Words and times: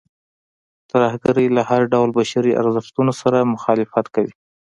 ترهګرۍ 0.91 1.47
له 1.55 1.61
هر 1.69 1.81
ډول 1.93 2.09
بشري 2.19 2.51
ارزښتونو 2.61 3.11
سره 3.21 3.49
مخالفت 3.53 4.05
کوي. 4.15 4.33